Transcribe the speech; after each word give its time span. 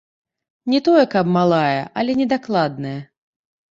Не 0.75 0.79
тое, 0.87 1.03
каб 1.13 1.31
малая, 1.37 1.87
але 2.01 2.19
не 2.25 2.31
дакладная. 2.37 3.01